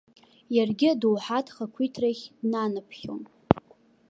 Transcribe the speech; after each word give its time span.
Иаргьы 0.55 0.87
адоуҳатә 0.93 1.51
хақәиҭрахь 1.55 2.23
днанаԥхьон. 2.39 3.21